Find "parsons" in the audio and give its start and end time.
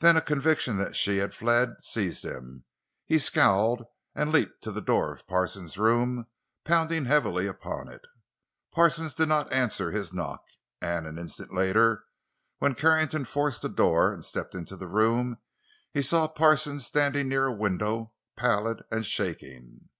5.28-5.78, 8.72-9.14, 16.26-16.84